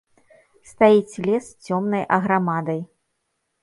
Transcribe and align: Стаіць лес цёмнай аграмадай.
Стаіць 0.69 1.21
лес 1.29 1.53
цёмнай 1.69 2.03
аграмадай. 2.21 2.87